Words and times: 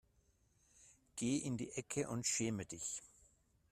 Geh 1.15 1.37
in 1.37 1.57
die 1.57 1.73
Ecke 1.73 2.09
und 2.09 2.25
schäme 2.25 2.65
dich. 2.65 3.03